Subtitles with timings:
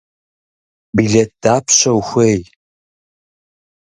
[0.95, 2.41] Билет дапщэ ухуей?